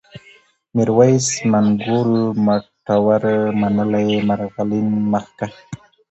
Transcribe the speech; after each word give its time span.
ميرويس، 0.75 1.27
منگول، 1.51 2.11
مټور، 2.45 3.23
منلی، 3.61 4.09
مرغلين، 4.29 4.87
مخکښ 5.11 5.51